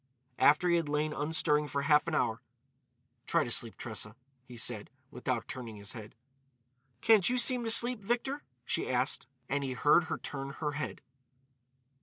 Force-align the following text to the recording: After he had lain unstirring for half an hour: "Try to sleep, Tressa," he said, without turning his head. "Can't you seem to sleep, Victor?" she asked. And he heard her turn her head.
After 0.39 0.67
he 0.67 0.77
had 0.77 0.89
lain 0.89 1.13
unstirring 1.13 1.67
for 1.67 1.83
half 1.83 2.07
an 2.07 2.15
hour: 2.15 2.41
"Try 3.27 3.43
to 3.43 3.51
sleep, 3.51 3.77
Tressa," 3.77 4.15
he 4.43 4.57
said, 4.57 4.89
without 5.11 5.47
turning 5.47 5.75
his 5.75 5.91
head. 5.91 6.15
"Can't 7.01 7.29
you 7.29 7.37
seem 7.37 7.63
to 7.65 7.69
sleep, 7.69 7.99
Victor?" 7.99 8.41
she 8.65 8.89
asked. 8.89 9.27
And 9.47 9.63
he 9.63 9.73
heard 9.73 10.05
her 10.05 10.17
turn 10.17 10.53
her 10.53 10.71
head. 10.71 11.01